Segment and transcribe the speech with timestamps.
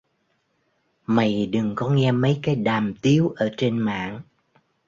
[1.05, 4.21] Mày đừng có nghe mấy cái đàm tiếu ở trên mạng